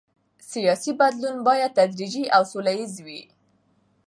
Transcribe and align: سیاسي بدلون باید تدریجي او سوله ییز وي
سیاسي 0.51 0.91
بدلون 1.01 1.37
باید 1.47 1.75
تدریجي 1.79 2.23
او 2.35 2.43
سوله 2.51 2.73
ییز 2.77 2.95
وي 3.05 3.21